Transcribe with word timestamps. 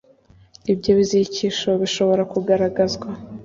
ibyo 0.71 0.91
bizirikisho 0.99 1.69
bishobora 1.81 2.23
kugaragazwa 2.31 3.07